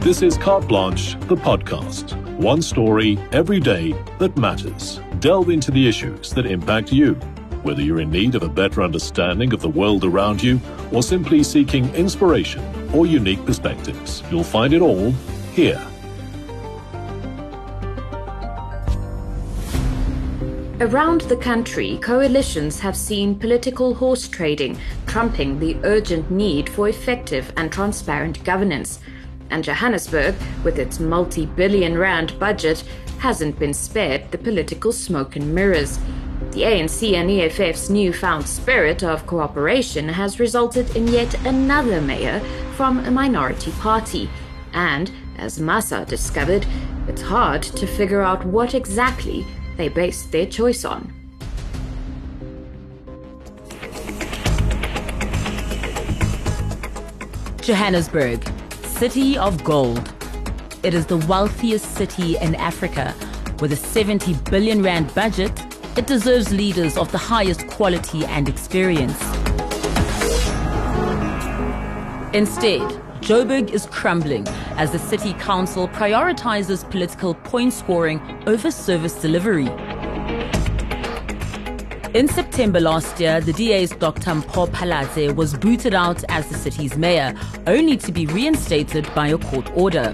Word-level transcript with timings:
This 0.00 0.22
is 0.22 0.38
Carte 0.38 0.66
Blanche, 0.66 1.12
the 1.28 1.36
podcast. 1.36 2.16
One 2.38 2.62
story 2.62 3.18
every 3.32 3.60
day 3.60 3.92
that 4.18 4.34
matters. 4.34 4.98
Delve 5.18 5.50
into 5.50 5.70
the 5.70 5.86
issues 5.86 6.30
that 6.30 6.46
impact 6.46 6.90
you. 6.90 7.16
Whether 7.64 7.82
you're 7.82 8.00
in 8.00 8.10
need 8.10 8.34
of 8.34 8.42
a 8.42 8.48
better 8.48 8.82
understanding 8.82 9.52
of 9.52 9.60
the 9.60 9.68
world 9.68 10.06
around 10.06 10.42
you 10.42 10.58
or 10.90 11.02
simply 11.02 11.42
seeking 11.42 11.94
inspiration 11.94 12.64
or 12.94 13.04
unique 13.04 13.44
perspectives, 13.44 14.22
you'll 14.30 14.42
find 14.42 14.72
it 14.72 14.80
all 14.80 15.10
here. 15.52 15.86
Around 20.80 21.20
the 21.28 21.36
country, 21.36 21.98
coalitions 21.98 22.80
have 22.80 22.96
seen 22.96 23.38
political 23.38 23.92
horse 23.94 24.28
trading 24.28 24.78
trumping 25.06 25.58
the 25.58 25.76
urgent 25.84 26.30
need 26.30 26.70
for 26.70 26.88
effective 26.88 27.52
and 27.58 27.70
transparent 27.70 28.42
governance. 28.44 28.98
And 29.50 29.64
Johannesburg, 29.64 30.34
with 30.64 30.78
its 30.78 31.00
multi 31.00 31.46
billion 31.46 31.98
rand 31.98 32.38
budget, 32.38 32.84
hasn't 33.18 33.58
been 33.58 33.74
spared 33.74 34.30
the 34.30 34.38
political 34.38 34.92
smoke 34.92 35.36
and 35.36 35.54
mirrors. 35.54 35.98
The 36.52 36.62
ANC 36.62 37.12
and 37.12 37.30
EFF's 37.30 37.90
newfound 37.90 38.46
spirit 38.46 39.02
of 39.02 39.26
cooperation 39.26 40.08
has 40.08 40.40
resulted 40.40 40.96
in 40.96 41.06
yet 41.06 41.34
another 41.46 42.00
mayor 42.00 42.40
from 42.76 43.00
a 43.00 43.10
minority 43.10 43.72
party. 43.72 44.30
And, 44.72 45.12
as 45.36 45.60
Massa 45.60 46.04
discovered, 46.06 46.66
it's 47.08 47.22
hard 47.22 47.62
to 47.62 47.86
figure 47.86 48.22
out 48.22 48.44
what 48.44 48.74
exactly 48.74 49.46
they 49.76 49.88
based 49.88 50.32
their 50.32 50.46
choice 50.46 50.84
on. 50.84 51.12
Johannesburg, 57.62 58.50
City 59.00 59.38
of 59.38 59.64
Gold. 59.64 60.12
It 60.82 60.92
is 60.92 61.06
the 61.06 61.16
wealthiest 61.16 61.94
city 61.94 62.36
in 62.36 62.54
Africa. 62.56 63.14
With 63.58 63.72
a 63.72 63.76
70 63.76 64.34
billion 64.50 64.82
rand 64.82 65.14
budget, 65.14 65.58
it 65.96 66.06
deserves 66.06 66.52
leaders 66.52 66.98
of 66.98 67.10
the 67.10 67.16
highest 67.16 67.66
quality 67.68 68.26
and 68.26 68.46
experience. 68.46 69.18
Instead, 72.34 72.82
Joburg 73.22 73.70
is 73.70 73.86
crumbling 73.86 74.46
as 74.76 74.90
the 74.90 74.98
city 74.98 75.32
council 75.32 75.88
prioritizes 75.88 76.84
political 76.90 77.32
point 77.32 77.72
scoring 77.72 78.20
over 78.46 78.70
service 78.70 79.14
delivery. 79.14 79.70
In 82.12 82.26
September 82.26 82.80
last 82.80 83.20
year, 83.20 83.40
the 83.40 83.52
DA's 83.52 83.90
Dr. 83.90 84.32
Mpho 84.32 84.66
Phalatse 84.70 85.32
was 85.36 85.54
booted 85.54 85.94
out 85.94 86.24
as 86.28 86.48
the 86.48 86.56
city's 86.56 86.96
mayor, 86.96 87.32
only 87.68 87.96
to 87.98 88.10
be 88.10 88.26
reinstated 88.26 89.08
by 89.14 89.28
a 89.28 89.38
court 89.38 89.70
order. 89.76 90.12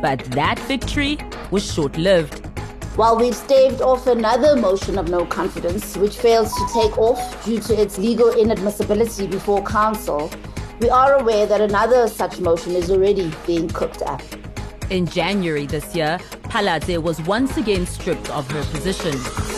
But 0.00 0.24
that 0.36 0.60
victory 0.68 1.18
was 1.50 1.68
short 1.74 1.98
lived. 1.98 2.46
While 2.94 3.18
we've 3.18 3.34
staved 3.34 3.80
off 3.80 4.06
another 4.06 4.54
motion 4.54 4.96
of 4.96 5.08
no 5.08 5.26
confidence, 5.26 5.96
which 5.96 6.16
fails 6.16 6.52
to 6.52 6.66
take 6.72 6.96
off 6.98 7.44
due 7.44 7.58
to 7.58 7.74
its 7.74 7.98
legal 7.98 8.30
inadmissibility 8.30 9.28
before 9.28 9.64
council, 9.64 10.30
we 10.78 10.88
are 10.88 11.14
aware 11.14 11.46
that 11.46 11.60
another 11.60 12.06
such 12.06 12.38
motion 12.38 12.76
is 12.76 12.92
already 12.92 13.32
being 13.44 13.68
cooked 13.68 14.02
up. 14.02 14.22
In 14.88 15.04
January 15.04 15.66
this 15.66 15.96
year, 15.96 16.20
Phalatse 16.44 17.02
was 17.02 17.20
once 17.22 17.56
again 17.56 17.86
stripped 17.86 18.30
of 18.30 18.48
her 18.52 18.62
position. 18.66 19.57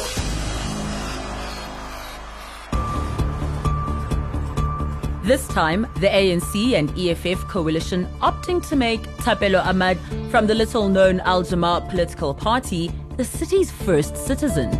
This 5.23 5.47
time, 5.49 5.83
the 5.97 6.09
ANC 6.09 6.73
and 6.73 6.91
EFF 6.99 7.47
coalition 7.47 8.07
opting 8.23 8.67
to 8.71 8.75
make 8.75 9.03
Thapelo 9.19 9.63
Amad 9.63 9.99
from 10.31 10.47
the 10.47 10.55
little 10.55 10.89
known 10.89 11.21
Al 11.21 11.43
Jama-ah 11.43 11.81
political 11.81 12.33
party 12.33 12.91
the 13.19 13.25
city's 13.25 13.71
first 13.71 14.17
citizen. 14.17 14.71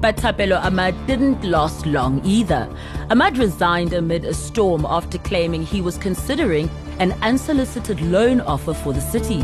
But 0.00 0.16
Thapelo 0.16 0.60
Amad 0.60 1.06
didn't 1.06 1.44
last 1.44 1.86
long 1.86 2.20
either. 2.24 2.68
Amad 3.08 3.38
resigned 3.38 3.92
amid 3.92 4.24
a 4.24 4.34
storm 4.34 4.84
after 4.84 5.16
claiming 5.18 5.64
he 5.64 5.80
was 5.80 5.96
considering 5.96 6.68
an 6.98 7.12
unsolicited 7.22 8.00
loan 8.00 8.40
offer 8.40 8.74
for 8.74 8.92
the 8.92 9.00
city. 9.00 9.42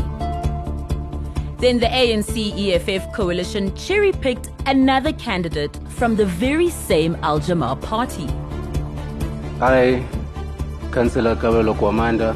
Then 1.59 1.79
the 1.79 1.87
ANC 1.87 2.35
EFF 2.59 3.13
coalition 3.13 3.73
cherry 3.73 4.11
picked 4.11 4.49
another 4.65 5.13
candidate 5.13 5.79
from 5.87 6.17
the 6.17 6.25
very 6.25 6.69
same 6.69 7.15
Al 7.21 7.39
Jama-ah 7.39 7.75
party. 7.75 8.27
I, 9.63 10.03
Councillor 10.91 11.35
Kabelo 11.35 11.75
Gwamanda, 11.75 12.33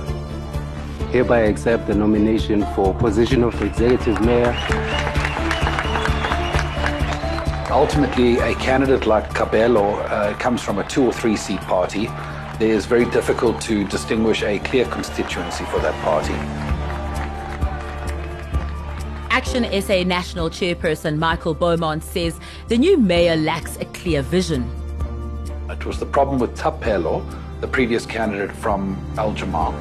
hereby 1.09 1.39
accept 1.39 1.87
the 1.87 1.95
nomination 1.95 2.63
for 2.75 2.93
position 2.93 3.41
of 3.43 3.59
Executive 3.63 4.21
Mayor. 4.21 4.55
Ultimately, 7.71 8.37
a 8.37 8.53
candidate 8.55 9.07
like 9.07 9.27
Kabelo 9.31 10.07
uh, 10.07 10.37
comes 10.37 10.61
from 10.61 10.77
a 10.77 10.87
two 10.87 11.03
or 11.03 11.11
three 11.11 11.35
seat 11.35 11.59
party. 11.61 12.07
It 12.63 12.69
is 12.69 12.85
very 12.85 13.05
difficult 13.05 13.59
to 13.61 13.85
distinguish 13.87 14.43
a 14.43 14.59
clear 14.59 14.85
constituency 14.85 15.65
for 15.65 15.79
that 15.79 15.95
party. 16.03 16.35
Action 19.31 19.63
SA 19.81 20.03
National 20.03 20.51
Chairperson 20.51 21.17
Michael 21.17 21.55
Beaumont 21.55 22.03
says 22.03 22.39
the 22.67 22.77
new 22.77 22.97
mayor 22.97 23.35
lacks 23.35 23.77
a 23.77 23.85
clear 23.85 24.21
vision. 24.21 24.84
It 25.69 25.85
was 25.85 25.99
the 25.99 26.05
problem 26.05 26.39
with 26.39 26.55
Thapelo, 26.55 27.23
the 27.59 27.67
previous 27.67 28.05
candidate 28.05 28.51
from 28.55 28.97
Al 29.17 29.33
Jama-ah, 29.33 29.73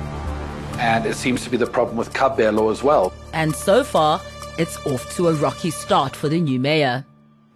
and 0.78 1.04
it 1.04 1.14
seems 1.14 1.44
to 1.44 1.50
be 1.50 1.58
the 1.58 1.66
problem 1.66 1.96
with 1.96 2.12
Kabelo 2.12 2.72
as 2.72 2.82
well. 2.82 3.12
And 3.34 3.54
so 3.54 3.84
far, 3.84 4.20
it's 4.58 4.78
off 4.86 5.14
to 5.16 5.28
a 5.28 5.34
rocky 5.34 5.70
start 5.70 6.16
for 6.16 6.28
the 6.30 6.40
new 6.40 6.58
mayor. 6.58 7.04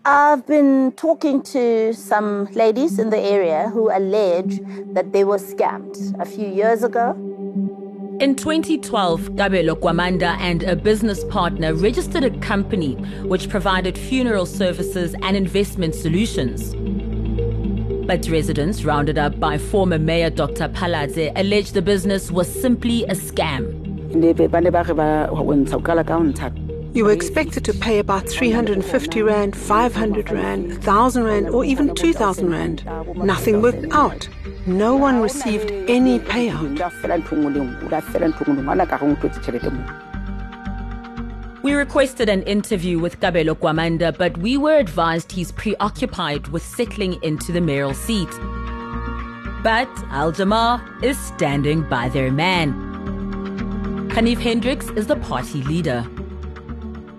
I've 0.05 0.47
been 0.47 0.93
talking 0.93 1.43
to 1.44 1.93
some 1.94 2.47
ladies 2.53 2.99
in 2.99 3.11
the 3.11 3.19
area 3.19 3.71
who 3.71 3.91
allege 3.91 4.60
that 4.93 5.12
they 5.12 5.25
were 5.25 5.39
scammed 5.39 6.21
a 6.21 6.25
few 6.25 6.49
years 6.49 6.83
ago. 6.83 7.12
In 8.21 8.34
2012, 8.34 9.21
Kabelo 9.37 9.78
Gwamanda 9.78 10.37
and 10.39 10.65
a 10.65 10.75
business 10.75 11.25
partner 11.25 11.72
registered 11.72 12.25
a 12.25 12.31
company 12.41 12.95
which 13.25 13.49
provided 13.49 13.97
funeral 13.97 14.45
services 14.45 15.15
and 15.22 15.37
investment 15.37 15.95
solutions. 15.95 16.75
But 18.09 18.27
residents, 18.31 18.85
rounded 18.85 19.19
up 19.19 19.39
by 19.39 19.59
former 19.59 19.99
Mayor 19.99 20.31
Dr. 20.31 20.71
Phalatse, 20.71 21.31
alleged 21.37 21.75
the 21.75 21.83
business 21.83 22.31
was 22.31 22.49
simply 22.49 23.05
a 23.05 23.13
scam. 23.15 23.85
You 26.95 27.05
were 27.05 27.13
expected 27.13 27.67
to 27.67 27.75
pay 27.75 27.99
about 27.99 28.27
350 28.27 29.21
Rand, 29.21 29.55
500 29.55 30.31
Rand, 30.31 30.71
1,000 30.71 31.23
Rand, 31.23 31.51
or 31.51 31.67
even 31.67 31.95
2,000 31.95 32.51
Rand. 32.51 32.87
Nothing 33.15 33.61
worked 33.61 33.85
out. 33.93 34.27
No 34.67 34.97
one 34.97 35.21
received 35.21 35.71
any 35.87 36.19
payout. 36.19 36.79
We 41.69 41.75
requested 41.75 42.31
an 42.31 42.45
interview 42.45 42.99
with 42.99 43.21
Kabelo 43.21 43.55
Gwamanda, 43.55 44.17
but 44.17 44.39
we 44.39 44.56
were 44.56 44.79
advised 44.79 45.31
he's 45.31 45.53
preoccupied 45.53 46.49
with 46.49 46.62
settling 46.62 47.23
into 47.23 47.53
the 47.53 47.61
mayoral 47.61 47.93
seat. 47.93 48.31
But 49.62 49.91
Al 50.09 50.33
Jama-ah 50.33 50.81
is 51.03 51.19
standing 51.19 51.83
by 51.83 52.09
their 52.09 52.33
man. 52.33 52.73
Ganief 54.09 54.39
Hendricks 54.39 54.89
is 54.97 55.09
the 55.09 55.17
party 55.17 55.62
leader. 55.65 56.07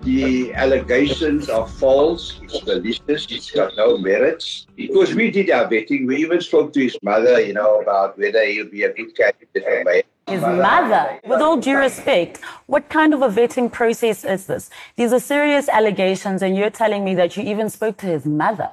The 0.02 0.52
allegations 0.54 1.48
are 1.48 1.68
false, 1.68 2.40
it's 2.42 2.66
malicious, 2.66 3.30
it's 3.30 3.52
got 3.52 3.76
no 3.76 3.98
merits. 3.98 4.66
Because 4.74 5.14
we 5.14 5.30
did 5.30 5.48
our 5.50 5.68
vetting, 5.68 6.08
we 6.08 6.16
even 6.16 6.40
spoke 6.40 6.72
to 6.72 6.80
his 6.80 6.98
mother, 7.04 7.40
you 7.40 7.52
know, 7.52 7.82
about 7.82 8.18
whether 8.18 8.44
he'll 8.44 8.68
be 8.68 8.82
a 8.82 8.92
good 8.92 9.16
candidate 9.16 9.62
for 9.62 9.84
mayor. 9.84 10.02
His 10.30 10.42
mother. 10.42 11.18
With 11.26 11.40
all 11.40 11.56
due 11.56 11.76
respect, 11.76 12.38
what 12.66 12.88
kind 12.88 13.12
of 13.12 13.20
a 13.20 13.28
vetting 13.28 13.70
process 13.72 14.24
is 14.24 14.46
this? 14.46 14.70
These 14.94 15.12
are 15.12 15.18
serious 15.18 15.68
allegations, 15.68 16.40
and 16.40 16.56
you're 16.56 16.70
telling 16.70 17.04
me 17.04 17.16
that 17.16 17.36
you 17.36 17.42
even 17.42 17.68
spoke 17.68 17.96
to 17.98 18.06
his 18.06 18.24
mother. 18.24 18.70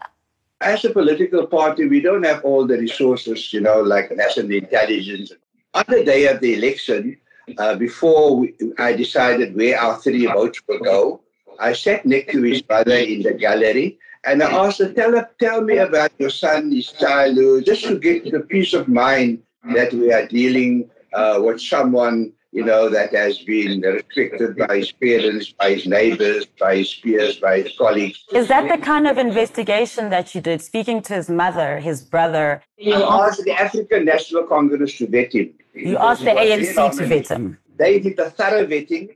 As 0.61 0.85
a 0.85 0.91
political 0.91 1.47
party, 1.47 1.87
we 1.87 1.99
don't 1.99 2.23
have 2.23 2.43
all 2.45 2.67
the 2.67 2.77
resources, 2.77 3.51
you 3.51 3.61
know, 3.61 3.81
like 3.81 4.15
national 4.15 4.51
intelligence. 4.51 5.31
On 5.73 5.83
the 5.87 6.03
day 6.03 6.27
of 6.27 6.41
the 6.41 6.53
election, 6.53 7.17
uh, 7.57 7.75
before 7.75 8.37
we, 8.37 8.53
I 8.77 8.93
decided 8.93 9.55
where 9.55 9.79
our 9.79 9.97
three 9.97 10.27
votes 10.27 10.61
would 10.67 10.83
go, 10.83 11.21
I 11.59 11.73
sat 11.73 12.05
next 12.05 12.33
to 12.33 12.41
his 12.43 12.61
mother 12.69 12.97
in 12.97 13.23
the 13.23 13.33
gallery 13.33 13.97
and 14.23 14.43
I 14.43 14.51
asked 14.51 14.79
her, 14.79 14.93
tell, 14.93 15.11
her, 15.13 15.27
tell 15.39 15.61
me 15.61 15.77
about 15.77 16.11
your 16.19 16.29
son, 16.29 16.71
his 16.71 16.91
childhood, 16.91 17.65
just 17.65 17.83
to 17.85 17.97
get 17.97 18.31
the 18.31 18.41
peace 18.41 18.73
of 18.73 18.87
mind 18.87 19.41
that 19.73 19.91
we 19.93 20.11
are 20.11 20.27
dealing 20.27 20.89
uh, 21.13 21.39
with 21.43 21.61
someone, 21.61 22.33
you 22.51 22.63
know, 22.63 22.89
that 22.89 23.13
has 23.13 23.39
been 23.39 23.81
restricted 23.81 24.57
by 24.57 24.77
his 24.77 24.91
parents, 24.91 25.51
by 25.51 25.71
his 25.71 25.85
neighbors, 25.85 26.45
by 26.45 26.77
his 26.77 26.93
peers, 26.93 27.37
by 27.37 27.61
his 27.61 27.77
colleagues. 27.77 28.23
Is 28.33 28.47
that 28.47 28.69
the 28.69 28.83
kind 28.83 29.07
of 29.07 29.17
investigation 29.17 30.09
that 30.09 30.33
you 30.33 30.41
did, 30.41 30.61
speaking 30.61 31.01
to 31.03 31.13
his 31.13 31.29
mother, 31.29 31.79
his 31.79 32.01
brother? 32.01 32.61
You 32.77 32.95
asked 32.95 33.43
the 33.43 33.51
African 33.51 34.05
National 34.05 34.43
Congress 34.43 34.97
to 34.97 35.07
vet 35.07 35.33
him. 35.33 35.53
You 35.73 35.97
asked 35.97 36.23
the 36.23 36.31
ANC 36.31 36.97
to 36.97 37.05
vet 37.05 37.27
him. 37.27 37.57
They 37.77 37.99
did 37.99 38.17
a 38.19 38.29
thorough 38.31 38.65
vetting. 38.65 39.15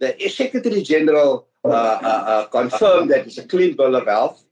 The 0.00 0.28
Secretary 0.28 0.82
General 0.82 1.46
uh, 1.64 1.68
uh, 1.68 1.70
uh, 1.72 2.46
confirmed 2.46 3.10
that 3.12 3.26
it's 3.26 3.38
a 3.38 3.46
clean 3.46 3.76
bill 3.76 3.94
of 3.94 4.06
health. 4.06 4.44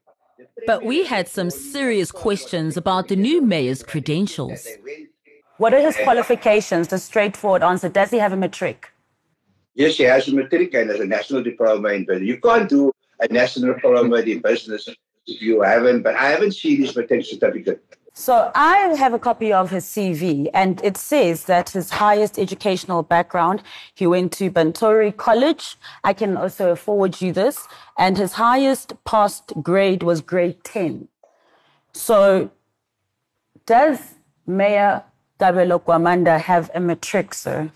But 0.66 0.84
we 0.84 1.04
had 1.04 1.28
some 1.28 1.50
serious 1.50 2.12
questions 2.12 2.76
about 2.76 3.08
the 3.08 3.16
new 3.16 3.42
mayor's 3.42 3.82
credentials. 3.82 4.66
What 5.60 5.74
are 5.74 5.80
his 5.82 5.94
qualifications? 5.98 6.88
The 6.88 6.98
straightforward 6.98 7.62
answer. 7.62 7.90
Does 7.90 8.10
he 8.10 8.16
have 8.16 8.32
a 8.32 8.36
matric? 8.36 8.90
Yes, 9.74 9.98
he 9.98 10.04
has 10.04 10.26
a 10.26 10.34
matric 10.34 10.72
and 10.72 10.88
has 10.88 11.00
a 11.00 11.04
national 11.04 11.42
diploma 11.42 11.90
in 11.90 12.06
business. 12.06 12.26
You 12.26 12.40
can't 12.40 12.66
do 12.66 12.90
a 13.20 13.30
national 13.30 13.74
diploma 13.74 14.16
in 14.20 14.40
business 14.40 14.88
if 15.26 15.42
you 15.42 15.60
haven't, 15.60 16.00
but 16.00 16.14
I 16.14 16.30
haven't 16.30 16.52
seen 16.52 16.80
his 16.80 16.96
matric 16.96 17.26
certificate. 17.26 17.84
So 18.14 18.50
I 18.54 18.78
have 18.96 19.12
a 19.12 19.18
copy 19.18 19.52
of 19.52 19.68
his 19.68 19.84
CV, 19.84 20.48
and 20.54 20.82
it 20.82 20.96
says 20.96 21.44
that 21.44 21.68
his 21.68 21.90
highest 21.90 22.38
educational 22.38 23.02
background, 23.02 23.62
he 23.94 24.06
went 24.06 24.32
to 24.38 24.50
Bantori 24.50 25.14
College. 25.14 25.76
I 26.02 26.14
can 26.14 26.38
also 26.38 26.74
forward 26.74 27.20
you 27.20 27.34
this, 27.34 27.68
and 27.98 28.16
his 28.16 28.32
highest 28.32 28.94
passed 29.04 29.52
grade 29.62 30.02
was 30.02 30.22
grade 30.22 30.64
10. 30.64 31.08
So 31.92 32.50
does 33.66 34.14
Mayor 34.46 35.04
Kabelo 35.40 35.82
Gwamanda 35.82 36.40
have 36.40 36.70
a 36.74 36.80
matric, 36.80 37.34
sir? 37.34 37.70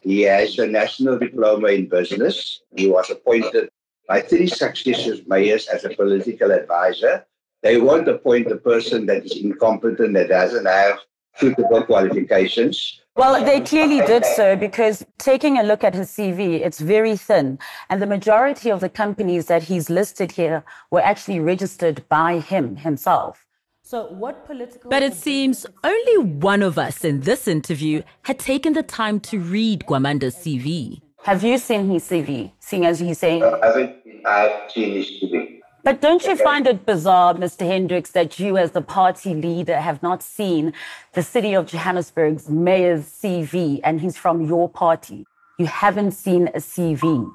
He 0.00 0.22
has 0.22 0.58
a 0.58 0.66
national 0.66 1.18
diploma 1.18 1.68
in 1.68 1.88
business. 1.88 2.62
He 2.74 2.88
was 2.88 3.10
appointed 3.10 3.68
by 4.08 4.22
three 4.22 4.46
successive 4.46 5.28
mayors 5.28 5.68
as 5.68 5.84
a 5.84 5.90
political 5.90 6.50
advisor 6.50 7.26
they 7.62 7.78
won't 7.78 8.08
appoint 8.08 8.50
a 8.50 8.56
person 8.56 9.06
that 9.06 9.24
is 9.24 9.36
incompetent, 9.36 10.14
that 10.14 10.28
doesn't 10.28 10.66
have 10.66 10.98
suitable 11.36 11.82
qualifications. 11.82 13.00
Well, 13.16 13.44
they 13.44 13.60
clearly 13.60 14.00
did 14.06 14.24
so 14.24 14.56
because 14.56 15.04
taking 15.18 15.58
a 15.58 15.62
look 15.62 15.84
at 15.84 15.94
his 15.94 16.08
CV, 16.10 16.60
it's 16.60 16.80
very 16.80 17.16
thin. 17.16 17.58
And 17.90 18.00
the 18.00 18.06
majority 18.06 18.70
of 18.70 18.80
the 18.80 18.88
companies 18.88 19.46
that 19.46 19.64
he's 19.64 19.90
listed 19.90 20.32
here 20.32 20.64
were 20.90 21.02
actually 21.02 21.40
registered 21.40 22.08
by 22.08 22.38
him 22.38 22.76
himself. 22.76 23.44
So, 23.90 24.06
what 24.06 24.46
political. 24.46 24.88
But 24.88 25.02
it 25.02 25.14
seems 25.14 25.66
only 25.82 26.18
one 26.18 26.62
of 26.62 26.78
us 26.78 27.04
in 27.04 27.22
this 27.22 27.48
interview 27.48 28.02
had 28.22 28.38
taken 28.38 28.72
the 28.72 28.84
time 28.84 29.18
to 29.22 29.40
read 29.40 29.80
Gwamanda's 29.80 30.36
CV. 30.36 31.00
Have 31.24 31.42
you 31.42 31.58
seen 31.58 31.90
his 31.90 32.04
CV, 32.04 32.52
seeing 32.60 32.84
as 32.86 33.00
he's 33.00 33.18
saying? 33.18 33.42
I 33.42 33.66
haven't 33.66 33.96
I've 34.24 34.70
seen 34.70 34.92
his 34.92 35.06
CV. 35.06 35.58
But 35.82 36.00
don't 36.00 36.22
you 36.22 36.36
find 36.36 36.68
it 36.68 36.86
bizarre, 36.86 37.34
Mr. 37.34 37.66
Hendricks, 37.66 38.12
that 38.12 38.38
you, 38.38 38.56
as 38.56 38.70
the 38.70 38.80
party 38.80 39.34
leader, 39.34 39.80
have 39.80 40.00
not 40.04 40.22
seen 40.22 40.72
the 41.14 41.24
city 41.24 41.54
of 41.54 41.66
Johannesburg's 41.66 42.48
mayor's 42.48 43.06
CV 43.06 43.80
and 43.82 44.00
he's 44.00 44.16
from 44.16 44.46
your 44.46 44.68
party? 44.68 45.26
You 45.58 45.66
haven't 45.66 46.12
seen 46.12 46.46
a 46.54 46.60
CV. 46.60 47.28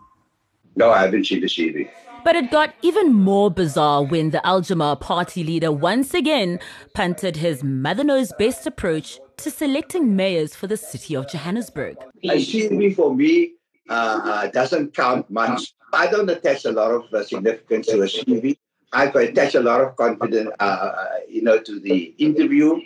No, 0.77 0.91
I 0.91 1.01
haven't 1.01 1.25
seen 1.25 1.41
the 1.41 1.47
CV. 1.47 1.89
But 2.25 2.36
it 2.36 2.51
got 2.51 2.74
even 2.81 3.13
more 3.13 3.50
bizarre 3.50 4.04
when 4.04 4.31
the 4.31 4.45
Al 4.45 4.62
Aljama 4.62 5.00
party 5.00 5.44
leader 5.44 5.72
once 5.72 6.13
again 6.13 6.60
punted 6.94 7.38
his 7.38 7.63
mother 7.63 8.04
knows 8.04 8.33
best 8.38 8.68
approach 8.68 9.19
to 9.38 9.51
selecting 9.51 10.16
mayors 10.16 10.56
for 10.56 10.68
the 10.68 10.75
city 10.75 11.16
of 11.16 11.30
Johannesburg. 11.30 11.95
CV 12.25 12.95
for 12.95 13.16
me 13.16 13.54
uh, 13.89 14.19
uh, 14.24 14.48
doesn't 14.48 14.95
count 14.95 15.30
much 15.30 15.75
I 15.95 16.07
don't 16.07 16.30
attach 16.30 16.66
a 16.66 16.72
lot 16.72 16.92
of 16.92 17.13
uh, 17.13 17.24
significance 17.24 17.88
to 17.88 18.01
a 18.01 18.06
CV. 18.06 18.57
I 18.92 19.06
attach 19.06 19.56
a 19.56 19.62
lot 19.62 19.81
of 19.81 19.95
confidence, 19.95 20.50
uh, 20.60 20.63
uh, 20.63 21.06
you 21.30 21.42
know, 21.42 21.57
to 21.60 21.80
the 21.80 22.13
interview 22.18 22.81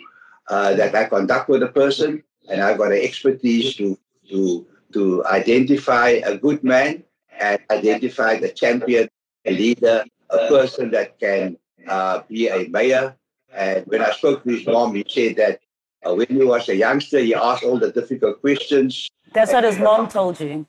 uh, 0.48 0.74
that 0.74 0.94
I 0.94 1.04
conduct 1.04 1.48
with 1.48 1.62
a 1.62 1.68
person, 1.68 2.22
and 2.48 2.62
I've 2.62 2.78
got 2.78 2.90
the 2.90 3.02
expertise 3.02 3.74
to 3.76 3.98
to 4.30 4.66
to 4.92 5.24
identify 5.26 6.20
a 6.24 6.36
good 6.36 6.62
man 6.62 7.02
and 7.38 7.58
identify 7.70 8.38
the 8.38 8.48
champion, 8.50 9.08
a 9.44 9.52
leader, 9.52 10.04
a 10.30 10.38
person 10.48 10.90
that 10.90 11.18
can 11.18 11.56
uh, 11.88 12.22
be 12.28 12.48
a 12.48 12.68
mayor. 12.68 13.16
And 13.52 13.84
when 13.86 14.02
I 14.02 14.12
spoke 14.12 14.44
to 14.44 14.50
his 14.50 14.66
mom, 14.66 14.94
he 14.94 15.04
said 15.08 15.36
that 15.36 15.60
uh, 16.06 16.14
when 16.14 16.28
he 16.28 16.44
was 16.44 16.68
a 16.68 16.76
youngster, 16.76 17.18
he 17.18 17.34
asked 17.34 17.64
all 17.64 17.78
the 17.78 17.90
difficult 17.90 18.40
questions. 18.40 19.08
That's 19.32 19.52
what 19.52 19.64
his 19.64 19.78
mom 19.78 20.08
told 20.08 20.40
you 20.40 20.66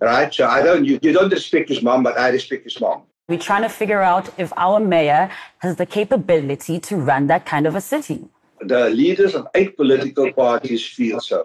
right? 0.00 0.32
So 0.32 0.46
I 0.46 0.62
don't, 0.62 0.84
you, 0.84 0.98
you 1.02 1.12
don't 1.12 1.30
respect 1.30 1.68
his 1.68 1.82
mom, 1.82 2.02
but 2.02 2.18
I 2.18 2.28
respect 2.30 2.64
his 2.64 2.80
mom. 2.80 3.02
We're 3.28 3.38
trying 3.38 3.62
to 3.62 3.68
figure 3.68 4.00
out 4.00 4.30
if 4.38 4.52
our 4.56 4.80
mayor 4.80 5.30
has 5.58 5.76
the 5.76 5.86
capability 5.86 6.80
to 6.80 6.96
run 6.96 7.26
that 7.26 7.44
kind 7.44 7.66
of 7.66 7.74
a 7.74 7.80
city. 7.80 8.26
The 8.60 8.90
leaders 8.90 9.34
of 9.34 9.46
eight 9.54 9.76
political 9.76 10.32
parties 10.32 10.86
feel 10.86 11.20
so. 11.20 11.44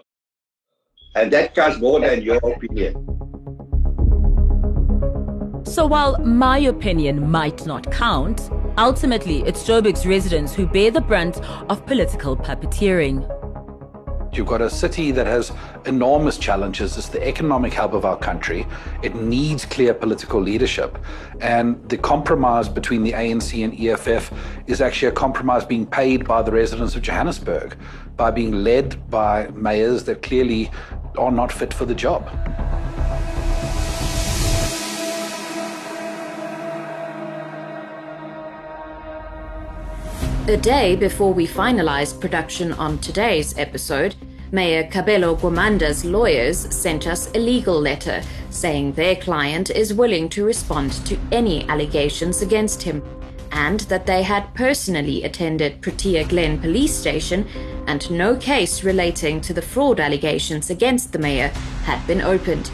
And 1.14 1.32
that 1.32 1.54
counts 1.54 1.78
more 1.78 2.00
than 2.00 2.22
your 2.22 2.36
opinion. 2.36 3.13
So 5.74 5.86
while 5.86 6.16
my 6.20 6.58
opinion 6.58 7.28
might 7.32 7.66
not 7.66 7.90
count, 7.90 8.48
ultimately 8.78 9.42
it's 9.42 9.64
Joburg's 9.64 10.06
residents 10.06 10.54
who 10.54 10.68
bear 10.68 10.92
the 10.92 11.00
brunt 11.00 11.40
of 11.68 11.84
political 11.84 12.36
puppeteering. 12.36 13.28
You've 14.32 14.46
got 14.46 14.60
a 14.60 14.70
city 14.70 15.10
that 15.10 15.26
has 15.26 15.50
enormous 15.84 16.38
challenges. 16.38 16.96
It's 16.96 17.08
the 17.08 17.26
economic 17.26 17.74
hub 17.74 17.92
of 17.92 18.04
our 18.04 18.16
country. 18.16 18.68
It 19.02 19.16
needs 19.16 19.64
clear 19.64 19.92
political 19.92 20.40
leadership. 20.40 20.96
And 21.40 21.88
the 21.88 21.98
compromise 21.98 22.68
between 22.68 23.02
the 23.02 23.10
ANC 23.10 23.64
and 23.64 23.76
EFF 23.76 24.32
is 24.68 24.80
actually 24.80 25.08
a 25.08 25.12
compromise 25.12 25.64
being 25.64 25.86
paid 25.86 26.24
by 26.24 26.42
the 26.42 26.52
residents 26.52 26.94
of 26.94 27.02
Johannesburg 27.02 27.76
by 28.16 28.30
being 28.30 28.62
led 28.62 29.10
by 29.10 29.48
mayors 29.48 30.04
that 30.04 30.22
clearly 30.22 30.70
are 31.18 31.32
not 31.32 31.50
fit 31.50 31.74
for 31.74 31.84
the 31.84 31.96
job. 31.96 32.30
A 40.46 40.58
day 40.58 40.94
before 40.94 41.32
we 41.32 41.46
finalized 41.46 42.20
production 42.20 42.74
on 42.74 42.98
today's 42.98 43.56
episode, 43.56 44.14
Mayor 44.52 44.84
Kabelo 44.84 45.38
Gwamanda's 45.38 46.04
lawyers 46.04 46.58
sent 46.58 47.06
us 47.06 47.30
a 47.34 47.38
legal 47.38 47.80
letter 47.80 48.22
saying 48.50 48.92
their 48.92 49.16
client 49.16 49.70
is 49.70 49.94
willing 49.94 50.28
to 50.28 50.44
respond 50.44 50.92
to 51.06 51.18
any 51.32 51.66
allegations 51.70 52.42
against 52.42 52.82
him 52.82 53.02
and 53.52 53.80
that 53.88 54.04
they 54.04 54.22
had 54.22 54.52
personally 54.54 55.24
attended 55.24 55.80
Protea 55.80 56.24
Glen 56.28 56.60
police 56.60 56.94
station 56.94 57.48
and 57.86 58.10
no 58.10 58.36
case 58.36 58.84
relating 58.84 59.40
to 59.40 59.54
the 59.54 59.62
fraud 59.62 59.98
allegations 59.98 60.68
against 60.68 61.12
the 61.12 61.18
mayor 61.18 61.48
had 61.84 62.06
been 62.06 62.20
opened. 62.20 62.70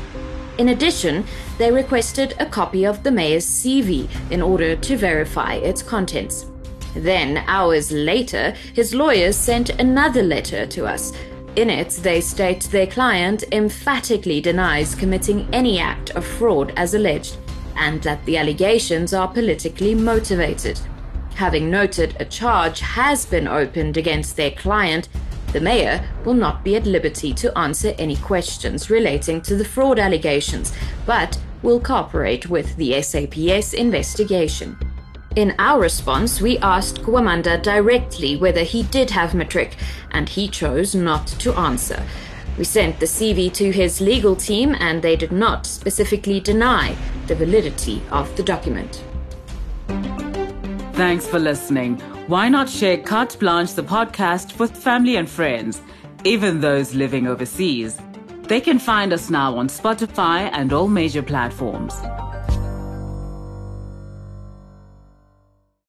In 0.58 0.70
addition, 0.70 1.24
they 1.56 1.70
requested 1.70 2.34
a 2.40 2.46
copy 2.46 2.84
of 2.84 3.04
the 3.04 3.12
mayor's 3.12 3.46
CV 3.46 4.08
in 4.32 4.42
order 4.42 4.74
to 4.74 4.96
verify 4.96 5.54
its 5.54 5.84
contents. 5.84 6.49
Then, 6.94 7.38
hours 7.46 7.92
later, 7.92 8.54
his 8.74 8.94
lawyers 8.94 9.36
sent 9.36 9.70
another 9.70 10.22
letter 10.22 10.66
to 10.66 10.86
us. 10.86 11.12
In 11.56 11.70
it, 11.70 11.90
they 12.02 12.20
state 12.20 12.62
their 12.64 12.86
client 12.86 13.44
emphatically 13.52 14.40
denies 14.40 14.94
committing 14.94 15.48
any 15.52 15.78
act 15.80 16.10
of 16.10 16.24
fraud 16.24 16.72
as 16.76 16.94
alleged, 16.94 17.36
and 17.76 18.02
that 18.02 18.24
the 18.24 18.36
allegations 18.36 19.12
are 19.12 19.28
politically 19.28 19.94
motivated. 19.94 20.78
Having 21.34 21.70
noted 21.70 22.16
a 22.20 22.24
charge 22.24 22.80
has 22.80 23.24
been 23.26 23.48
opened 23.48 23.96
against 23.96 24.36
their 24.36 24.50
client, 24.50 25.08
the 25.52 25.60
mayor 25.60 26.06
will 26.24 26.34
not 26.34 26.62
be 26.62 26.76
at 26.76 26.86
liberty 26.86 27.32
to 27.34 27.56
answer 27.58 27.94
any 27.98 28.16
questions 28.16 28.90
relating 28.90 29.40
to 29.42 29.56
the 29.56 29.64
fraud 29.64 29.98
allegations, 29.98 30.72
but 31.06 31.40
will 31.62 31.80
cooperate 31.80 32.48
with 32.48 32.76
the 32.76 33.00
SAPS 33.02 33.74
investigation. 33.74 34.78
In 35.36 35.54
our 35.60 35.80
response, 35.80 36.40
we 36.40 36.58
asked 36.58 37.02
Gwamanda 37.02 37.62
directly 37.62 38.36
whether 38.36 38.64
he 38.64 38.82
did 38.82 39.10
have 39.10 39.32
matric, 39.32 39.76
and 40.10 40.28
he 40.28 40.48
chose 40.48 40.92
not 40.92 41.28
to 41.28 41.54
answer. 41.54 42.02
We 42.58 42.64
sent 42.64 42.98
the 42.98 43.06
CV 43.06 43.52
to 43.54 43.70
his 43.70 44.00
legal 44.00 44.34
team, 44.34 44.74
and 44.80 45.00
they 45.00 45.14
did 45.14 45.30
not 45.30 45.66
specifically 45.66 46.40
deny 46.40 46.96
the 47.28 47.36
validity 47.36 48.02
of 48.10 48.34
the 48.36 48.42
document. 48.42 49.04
Thanks 50.94 51.28
for 51.28 51.38
listening. 51.38 52.00
Why 52.26 52.48
not 52.48 52.68
share 52.68 52.98
Carte 52.98 53.38
Blanche, 53.38 53.74
the 53.74 53.84
podcast, 53.84 54.58
with 54.58 54.76
family 54.76 55.14
and 55.14 55.30
friends, 55.30 55.80
even 56.24 56.60
those 56.60 56.92
living 56.92 57.28
overseas? 57.28 58.00
They 58.42 58.60
can 58.60 58.80
find 58.80 59.12
us 59.12 59.30
now 59.30 59.56
on 59.56 59.68
Spotify 59.68 60.50
and 60.52 60.72
all 60.72 60.88
major 60.88 61.22
platforms. 61.22 61.94